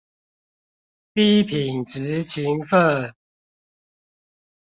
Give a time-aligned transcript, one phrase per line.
[1.13, 3.13] 低品質勤奮